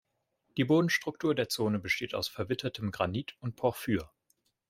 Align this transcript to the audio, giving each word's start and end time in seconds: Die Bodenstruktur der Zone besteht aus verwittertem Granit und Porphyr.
Die 0.57 0.63
Bodenstruktur 0.63 1.35
der 1.35 1.47
Zone 1.47 1.77
besteht 1.77 2.15
aus 2.15 2.27
verwittertem 2.27 2.89
Granit 2.89 3.35
und 3.39 3.55
Porphyr. 3.55 4.09